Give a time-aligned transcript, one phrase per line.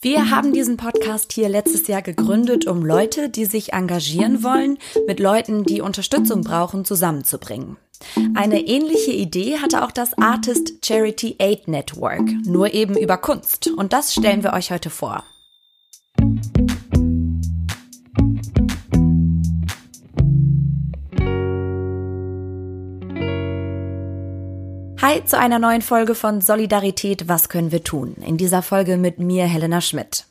[0.00, 4.78] Wir haben diesen Podcast hier letztes Jahr gegründet, um Leute, die sich engagieren wollen,
[5.08, 7.78] mit Leuten, die Unterstützung brauchen, zusammenzubringen.
[8.36, 13.72] Eine ähnliche Idee hatte auch das Artist Charity Aid Network, nur eben über Kunst.
[13.76, 15.24] Und das stellen wir euch heute vor.
[25.08, 28.16] Hi zu einer neuen Folge von Solidarität, was können wir tun?
[28.16, 30.26] In dieser Folge mit mir, Helena Schmidt.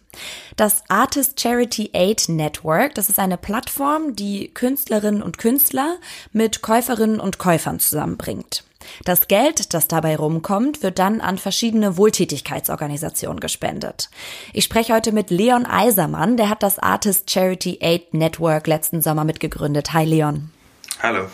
[0.55, 5.95] Das Artist Charity Aid Network, das ist eine Plattform, die Künstlerinnen und Künstler
[6.31, 8.65] mit Käuferinnen und Käufern zusammenbringt.
[9.03, 14.11] Das Geld, das dabei rumkommt, wird dann an verschiedene Wohltätigkeitsorganisationen gespendet.
[14.53, 19.23] Ich spreche heute mit Leon Eisermann, der hat das Artist Charity Aid Network letzten Sommer
[19.23, 19.93] mitgegründet.
[19.93, 20.51] Hi Leon.
[21.01, 21.25] Hallo.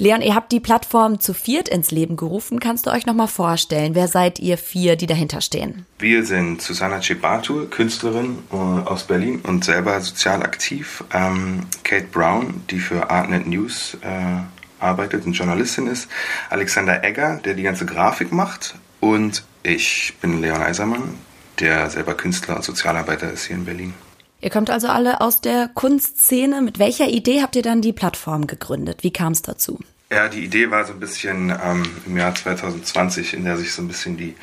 [0.00, 2.58] Leon, ihr habt die Plattform zu viert ins Leben gerufen.
[2.58, 5.84] Kannst du euch noch mal vorstellen, wer seid ihr vier, die dahinter stehen?
[5.98, 11.04] Wir sind Susanna Cebatul, Künstlerin äh, aus Berlin und selber sozial aktiv.
[11.12, 16.08] Ähm, Kate Brown, die für Artnet News äh, arbeitet und Journalistin ist.
[16.48, 18.76] Alexander Egger, der die ganze Grafik macht.
[19.00, 21.18] Und ich bin Leon Eisermann,
[21.58, 23.92] der selber Künstler und Sozialarbeiter ist hier in Berlin.
[24.40, 26.62] Ihr kommt also alle aus der Kunstszene.
[26.62, 29.02] Mit welcher Idee habt ihr dann die Plattform gegründet?
[29.02, 29.78] Wie kam es dazu?
[30.10, 33.82] Ja, die Idee war so ein bisschen ähm, im Jahr 2020, in der sich so
[33.82, 34.34] ein bisschen die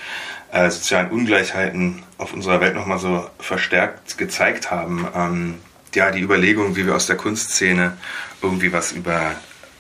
[0.51, 5.07] äh, sozialen Ungleichheiten auf unserer Welt nochmal so verstärkt gezeigt haben.
[5.13, 5.55] Ähm,
[5.93, 7.97] ja, die Überlegung, wie wir aus der Kunstszene
[8.41, 9.35] irgendwie was über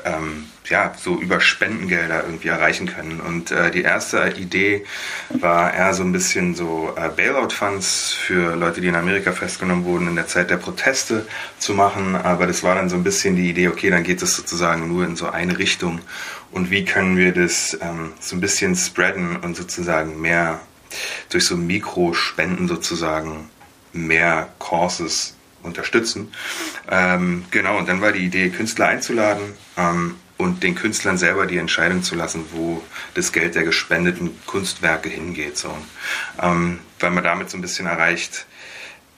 [0.05, 3.19] ähm, ja, so über Spendengelder irgendwie erreichen können.
[3.19, 4.85] Und äh, die erste Idee
[5.29, 10.07] war eher so ein bisschen so äh, Bailout-Funds für Leute, die in Amerika festgenommen wurden,
[10.07, 11.25] in der Zeit der Proteste
[11.59, 12.15] zu machen.
[12.15, 15.05] Aber das war dann so ein bisschen die Idee, okay, dann geht es sozusagen nur
[15.05, 15.99] in so eine Richtung.
[16.51, 20.59] Und wie können wir das ähm, so ein bisschen spreaden und sozusagen mehr
[21.29, 23.49] durch so Mikrospenden sozusagen
[23.93, 26.31] mehr Courses unterstützen.
[26.89, 31.57] Ähm, genau, und dann war die Idee, Künstler einzuladen ähm, und den Künstlern selber die
[31.57, 35.57] Entscheidung zu lassen, wo das Geld der gespendeten Kunstwerke hingeht.
[35.57, 35.75] So.
[36.41, 38.45] Ähm, weil man damit so ein bisschen erreicht,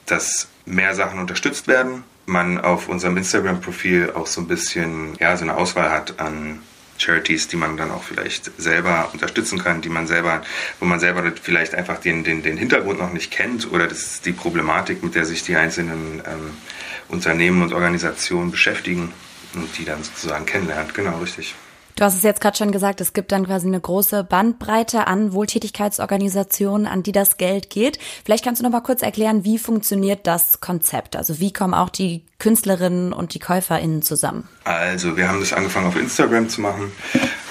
[0.06, 5.44] dass mehr Sachen unterstützt werden, man auf unserem Instagram-Profil auch so ein bisschen ja, so
[5.44, 6.60] eine Auswahl hat an
[7.00, 10.42] Charities, die man dann auch vielleicht selber unterstützen kann, die man selber,
[10.78, 14.32] wo man selber vielleicht einfach den, den, den Hintergrund noch nicht kennt oder das die
[14.32, 16.56] Problematik, mit der sich die einzelnen ähm,
[17.08, 19.12] Unternehmen und Organisationen beschäftigen
[19.54, 20.94] und die dann sozusagen kennenlernt.
[20.94, 21.54] Genau, richtig.
[22.00, 25.34] Du hast es jetzt gerade schon gesagt, es gibt dann quasi eine große Bandbreite an
[25.34, 27.98] Wohltätigkeitsorganisationen, an die das Geld geht.
[28.24, 31.14] Vielleicht kannst du noch mal kurz erklären, wie funktioniert das Konzept?
[31.14, 34.48] Also wie kommen auch die Künstlerinnen und die KäuferInnen zusammen?
[34.64, 36.90] Also wir haben das angefangen auf Instagram zu machen,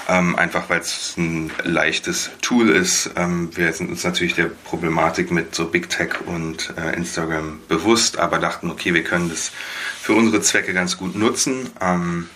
[0.08, 3.08] ähm, einfach weil es ein leichtes Tool ist.
[3.14, 8.18] Ähm, wir sind uns natürlich der Problematik mit so Big Tech und äh, Instagram bewusst,
[8.18, 9.52] aber dachten, okay, wir können das
[10.00, 11.70] für unsere Zwecke ganz gut nutzen.
[11.80, 12.28] Ähm,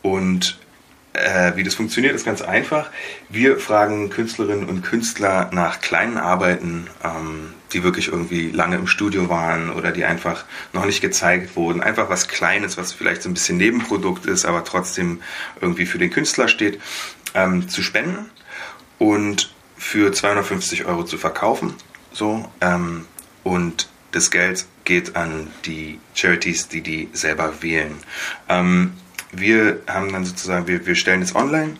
[0.00, 0.56] und
[1.12, 2.90] äh, wie das funktioniert, ist ganz einfach.
[3.28, 9.28] Wir fragen Künstlerinnen und Künstler nach kleinen Arbeiten, ähm, die wirklich irgendwie lange im Studio
[9.28, 11.82] waren oder die einfach noch nicht gezeigt wurden.
[11.82, 15.20] Einfach was Kleines, was vielleicht so ein bisschen Nebenprodukt ist, aber trotzdem
[15.60, 16.80] irgendwie für den Künstler steht,
[17.34, 18.30] ähm, zu spenden
[18.98, 21.74] und für 250 Euro zu verkaufen.
[22.12, 23.06] So, ähm,
[23.42, 27.96] und das Geld geht an die Charities, die die selber wählen.
[28.48, 28.92] Ähm,
[29.32, 31.76] wir haben dann sozusagen, wir, wir stellen es online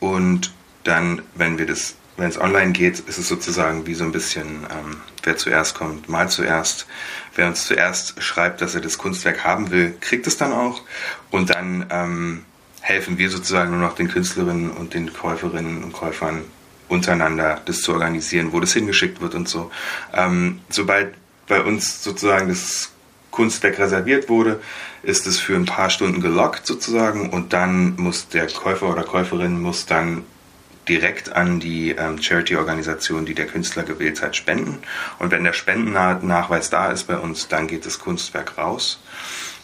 [0.00, 0.52] und
[0.84, 4.66] dann, wenn wir das, wenn es online geht, ist es sozusagen wie so ein bisschen,
[4.70, 6.86] ähm, wer zuerst kommt, mal zuerst.
[7.34, 10.82] Wer uns zuerst schreibt, dass er das Kunstwerk haben will, kriegt es dann auch
[11.30, 12.44] und dann ähm,
[12.80, 16.44] helfen wir sozusagen nur noch den Künstlerinnen und den Käuferinnen und Käufern
[16.88, 19.70] untereinander das zu organisieren, wo das hingeschickt wird und so.
[20.14, 21.14] Ähm, sobald
[21.48, 22.92] bei uns sozusagen das
[23.36, 24.60] Kunstwerk reserviert wurde,
[25.02, 29.60] ist es für ein paar Stunden gelockt sozusagen und dann muss der Käufer oder Käuferin
[29.60, 30.24] muss dann
[30.88, 34.78] direkt an die ähm, Charity-Organisation, die der Künstler gewählt hat, spenden.
[35.18, 39.00] Und wenn der Spendennachweis da ist bei uns, dann geht das Kunstwerk raus.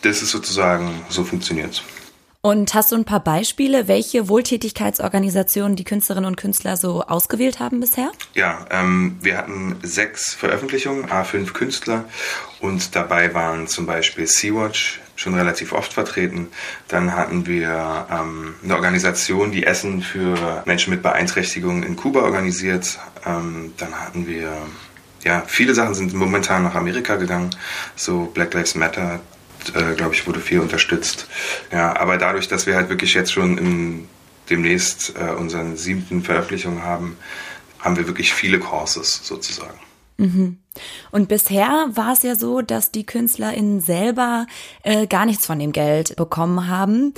[0.03, 2.02] Das ist sozusagen, so funktioniert es.
[2.45, 7.79] Und hast du ein paar Beispiele, welche Wohltätigkeitsorganisationen die Künstlerinnen und Künstler so ausgewählt haben
[7.79, 8.11] bisher?
[8.35, 12.05] Ja, ähm, wir hatten sechs Veröffentlichungen, A5 Künstler
[12.59, 16.49] und dabei waren zum Beispiel Sea-Watch schon relativ oft vertreten.
[16.89, 22.99] Dann hatten wir ähm, eine Organisation, die Essen für Menschen mit Beeinträchtigungen in Kuba organisiert.
[23.25, 24.53] Ähm, dann hatten wir
[25.23, 27.51] ja, viele Sachen sind momentan nach Amerika gegangen.
[27.95, 29.21] So Black Lives Matter,
[29.71, 31.27] äh, glaube ich, wurde viel unterstützt.
[31.71, 34.09] Ja, aber dadurch, dass wir halt wirklich jetzt schon im,
[34.51, 37.17] demnächst äh, unseren siebten Veröffentlichung haben,
[37.79, 39.79] haben wir wirklich viele Courses sozusagen.
[40.19, 40.59] Mhm.
[41.11, 44.47] Und bisher war es ja so, dass die KünstlerInnen selber
[44.83, 47.15] äh, gar nichts von dem Geld bekommen haben.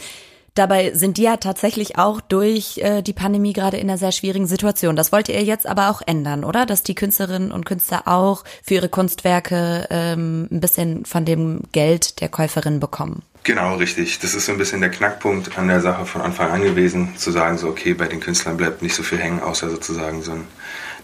[0.55, 4.47] Dabei sind die ja tatsächlich auch durch äh, die Pandemie gerade in einer sehr schwierigen
[4.47, 4.95] Situation.
[4.95, 6.65] Das wollt ihr jetzt aber auch ändern, oder?
[6.65, 12.21] Dass die Künstlerinnen und Künstler auch für ihre Kunstwerke ähm, ein bisschen von dem Geld
[12.21, 13.23] der Käuferin bekommen.
[13.43, 14.21] Genau, richtig.
[14.21, 17.33] Das ist so ein bisschen der Knackpunkt an der Sache von Anfang an gewesen, zu
[17.33, 20.45] sagen, so, okay, bei den Künstlern bleibt nicht so viel hängen, außer sozusagen so eine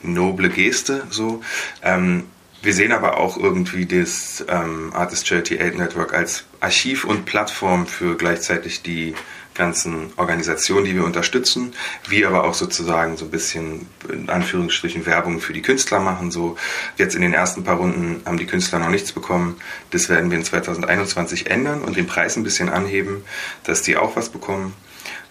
[0.03, 1.43] noble Geste, so.
[1.82, 2.25] Ähm,
[2.62, 7.86] wir sehen aber auch irgendwie das ähm, Artist Charity Aid Network als Archiv und Plattform
[7.86, 9.14] für gleichzeitig die
[9.54, 11.74] ganzen Organisationen, die wir unterstützen,
[12.08, 16.30] wie aber auch sozusagen so ein bisschen in Anführungsstrichen Werbung für die Künstler machen.
[16.30, 16.56] So
[16.96, 19.60] jetzt in den ersten paar Runden haben die Künstler noch nichts bekommen.
[19.90, 23.24] Das werden wir in 2021 ändern und den Preis ein bisschen anheben,
[23.64, 24.74] dass die auch was bekommen.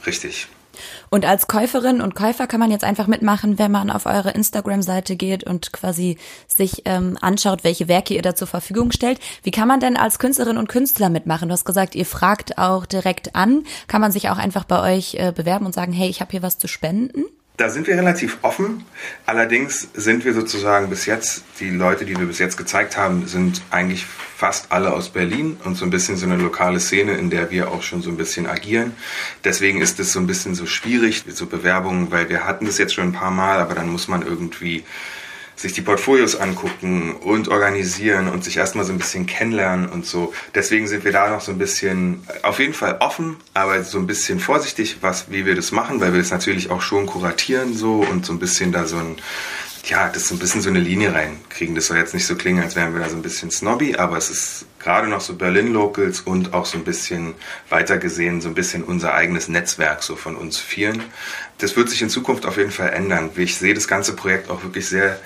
[0.06, 0.48] Richtig.
[1.10, 5.16] Und als Käuferin und Käufer kann man jetzt einfach mitmachen, wenn man auf eure Instagram-Seite
[5.16, 6.18] geht und quasi
[6.48, 9.20] sich ähm, anschaut, welche Werke ihr da zur Verfügung stellt.
[9.44, 11.50] Wie kann man denn als Künstlerin und Künstler mitmachen?
[11.50, 13.64] Du hast gesagt, ihr fragt auch direkt an.
[13.88, 16.44] Kann man sich auch einfach bei euch äh, bewerben und sagen, hey, ich habe hier
[16.44, 17.24] was zu spenden?
[17.60, 18.86] Da sind wir relativ offen.
[19.26, 23.62] Allerdings sind wir sozusagen bis jetzt, die Leute, die wir bis jetzt gezeigt haben, sind
[23.70, 27.52] eigentlich fast alle aus Berlin und so ein bisschen so eine lokale Szene, in der
[27.52, 28.94] wir auch schon so ein bisschen agieren.
[29.44, 32.94] Deswegen ist es so ein bisschen so schwierig, so Bewerbungen, weil wir hatten das jetzt
[32.94, 34.86] schon ein paar Mal, aber dann muss man irgendwie
[35.60, 40.34] sich die Portfolios angucken und organisieren und sich erstmal so ein bisschen kennenlernen und so.
[40.56, 44.08] Deswegen sind wir da noch so ein bisschen, auf jeden Fall offen, aber so ein
[44.08, 47.96] bisschen vorsichtig, was, wie wir das machen, weil wir das natürlich auch schon kuratieren so
[47.96, 49.18] und so ein bisschen da so ein,
[49.84, 51.76] ja, das so ein bisschen so eine Linie reinkriegen.
[51.76, 54.16] Das soll jetzt nicht so klingen, als wären wir da so ein bisschen snobby, aber
[54.16, 57.34] es ist gerade noch so Berlin Locals und auch so ein bisschen
[57.68, 61.04] weiter gesehen, so ein bisschen unser eigenes Netzwerk so von uns vielen.
[61.58, 63.30] Das wird sich in Zukunft auf jeden Fall ändern.
[63.36, 65.20] Ich sehe das ganze Projekt auch wirklich sehr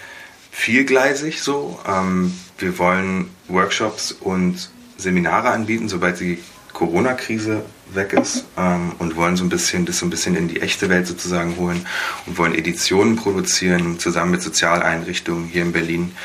[0.54, 1.80] vielgleisig so.
[1.86, 6.38] Ähm, wir wollen Workshops und Seminare anbieten, sobald die
[6.72, 10.62] Corona-Krise weg ist ähm, und wollen so ein bisschen das so ein bisschen in die
[10.62, 11.86] echte Welt sozusagen holen
[12.26, 16.16] und wollen Editionen produzieren zusammen mit Sozialeinrichtungen hier in Berlin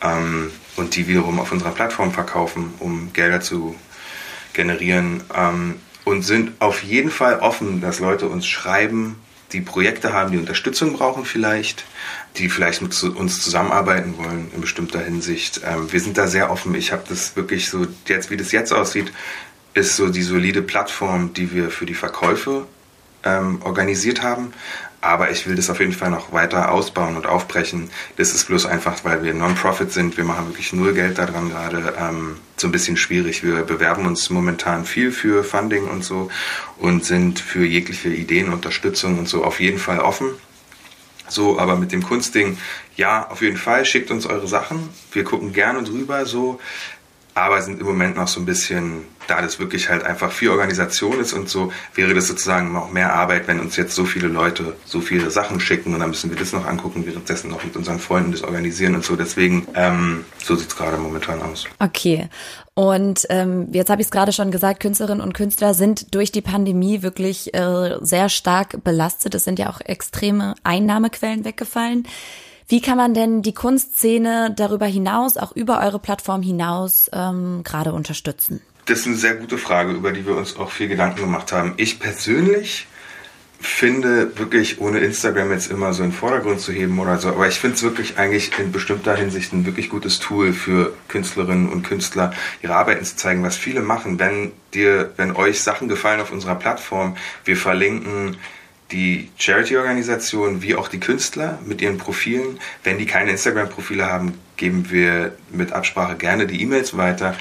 [0.00, 3.76] ähm, und die wiederum auf unserer Plattform verkaufen, um Gelder zu
[4.54, 9.16] generieren ähm, und sind auf jeden Fall offen, dass Leute uns schreiben,
[9.52, 11.84] die Projekte haben, die Unterstützung brauchen vielleicht,
[12.36, 15.60] die vielleicht mit uns zusammenarbeiten wollen in bestimmter Hinsicht.
[15.64, 16.74] Ähm, wir sind da sehr offen.
[16.74, 19.12] Ich habe das wirklich so, jetzt wie das jetzt aussieht,
[19.74, 22.66] ist so die solide Plattform, die wir für die Verkäufe
[23.24, 24.52] ähm, organisiert haben.
[25.00, 27.90] Aber ich will das auf jeden Fall noch weiter ausbauen und aufbrechen.
[28.18, 30.16] Das ist bloß einfach, weil wir Non-Profit sind.
[30.16, 31.94] Wir machen wirklich null Geld daran gerade.
[31.98, 33.42] Ähm, so ein bisschen schwierig.
[33.42, 36.30] Wir bewerben uns momentan viel für Funding und so
[36.78, 40.28] und sind für jegliche Ideen, Unterstützung und so auf jeden Fall offen.
[41.28, 42.58] So, aber mit dem Kunstding,
[42.94, 44.88] ja, auf jeden Fall, schickt uns eure Sachen.
[45.12, 46.60] Wir gucken gerne drüber, so
[47.34, 51.18] aber sind im Moment noch so ein bisschen, da das wirklich halt einfach viel Organisation
[51.20, 54.76] ist und so, wäre das sozusagen noch mehr Arbeit, wenn uns jetzt so viele Leute
[54.84, 57.98] so viele Sachen schicken und dann müssen wir das noch angucken, währenddessen noch mit unseren
[57.98, 59.16] Freunden das organisieren und so.
[59.16, 61.66] Deswegen, ähm, so sieht's gerade momentan aus.
[61.78, 62.28] Okay.
[62.74, 66.40] Und ähm, jetzt habe ich es gerade schon gesagt, Künstlerinnen und Künstler sind durch die
[66.40, 69.34] Pandemie wirklich äh, sehr stark belastet.
[69.34, 72.06] Es sind ja auch extreme Einnahmequellen weggefallen.
[72.72, 77.92] Wie kann man denn die Kunstszene darüber hinaus, auch über eure Plattform hinaus, ähm, gerade
[77.92, 78.62] unterstützen?
[78.86, 81.74] Das ist eine sehr gute Frage, über die wir uns auch viel Gedanken gemacht haben.
[81.76, 82.86] Ich persönlich
[83.60, 87.46] finde wirklich, ohne Instagram jetzt immer so in den Vordergrund zu heben oder so, aber
[87.46, 91.82] ich finde es wirklich eigentlich in bestimmter Hinsicht ein wirklich gutes Tool für Künstlerinnen und
[91.82, 94.18] Künstler, ihre Arbeiten zu zeigen, was viele machen.
[94.18, 98.38] Wenn dir, wenn euch Sachen gefallen auf unserer Plattform, wir verlinken
[98.92, 102.58] die Charity-Organisationen wie auch die Künstler mit ihren Profilen.
[102.84, 107.34] Wenn die keine Instagram-Profile haben, geben wir mit Absprache gerne die E-Mails weiter.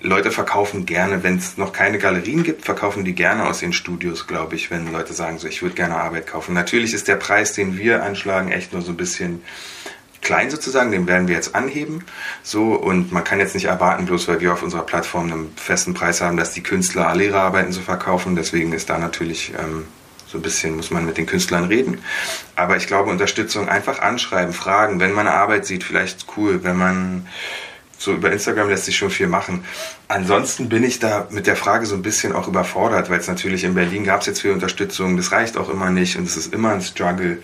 [0.00, 4.26] Leute verkaufen gerne, wenn es noch keine Galerien gibt, verkaufen die gerne aus den Studios,
[4.26, 6.54] glaube ich, wenn Leute sagen, so ich würde gerne Arbeit kaufen.
[6.54, 9.42] Natürlich ist der Preis, den wir anschlagen, echt nur so ein bisschen
[10.20, 12.04] klein sozusagen, den werden wir jetzt anheben.
[12.42, 15.94] So, und man kann jetzt nicht erwarten, bloß weil wir auf unserer Plattform einen festen
[15.94, 18.36] Preis haben, dass die Künstler alle ihre Arbeiten so verkaufen.
[18.36, 19.84] Deswegen ist da natürlich ähm,
[20.34, 21.98] so ein bisschen muss man mit den Künstlern reden.
[22.56, 26.76] Aber ich glaube, Unterstützung einfach anschreiben, fragen, wenn man eine Arbeit sieht, vielleicht cool, wenn
[26.76, 27.28] man
[27.96, 29.64] so über Instagram lässt sich schon viel machen.
[30.08, 33.62] Ansonsten bin ich da mit der Frage so ein bisschen auch überfordert, weil es natürlich
[33.62, 36.52] in Berlin gab es jetzt viel Unterstützung, das reicht auch immer nicht und es ist
[36.52, 37.38] immer ein Struggle.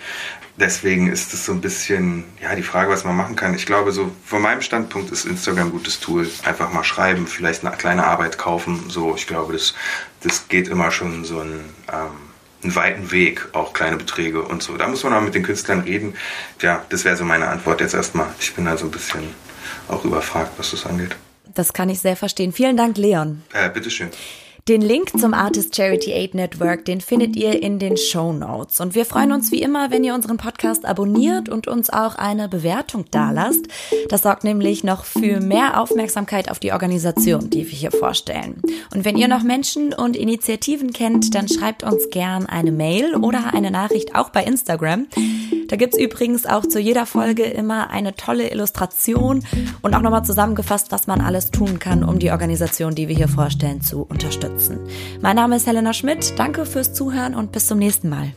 [0.57, 3.55] Deswegen ist es so ein bisschen, ja, die Frage, was man machen kann.
[3.55, 6.29] Ich glaube, so von meinem Standpunkt ist Instagram ein gutes Tool.
[6.43, 8.91] Einfach mal schreiben, vielleicht eine kleine Arbeit kaufen.
[8.91, 9.75] So, ich glaube, das,
[10.23, 12.30] das geht immer schon so ein, ähm,
[12.63, 14.77] einen weiten Weg, auch kleine Beträge und so.
[14.77, 16.15] Da muss man auch mit den Künstlern reden.
[16.61, 18.29] Ja, das wäre so meine Antwort jetzt erstmal.
[18.39, 19.23] Ich bin da so ein bisschen
[19.89, 21.17] auch überfragt, was das angeht.
[21.55, 22.53] Das kann ich sehr verstehen.
[22.53, 23.43] Vielen Dank, Leon.
[23.53, 24.11] Äh, bitteschön.
[24.69, 28.81] Den Link zum Artist Charity Aid Network, den findet ihr in den Show Notes.
[28.81, 32.49] Und wir freuen uns wie immer, wenn ihr unseren Podcast abonniert und uns auch eine
[32.49, 33.67] Bewertung dalasst.
[34.09, 38.61] Das sorgt nämlich noch für mehr Aufmerksamkeit auf die Organisation, die wir hier vorstellen.
[38.95, 43.55] Und wenn ihr noch Menschen und Initiativen kennt, dann schreibt uns gern eine Mail oder
[43.55, 45.07] eine Nachricht auch bei Instagram.
[45.69, 49.45] Da gibt's übrigens auch zu jeder Folge immer eine tolle Illustration
[49.83, 53.29] und auch nochmal zusammengefasst, was man alles tun kann, um die Organisation, die wir hier
[53.29, 54.79] vorstellen, zu unterstützen.
[55.21, 56.39] Mein Name ist Helena Schmidt.
[56.39, 58.33] Danke fürs Zuhören und bis zum nächsten Mal.